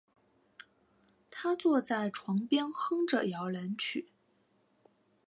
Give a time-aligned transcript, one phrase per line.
[1.29, 4.09] 她坐在床边哼着摇篮曲